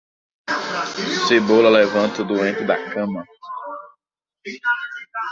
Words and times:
Cebola 1.27 1.69
levanta 1.69 2.23
o 2.23 2.25
doente 2.25 2.63
da 2.65 2.75
cama. 2.91 3.23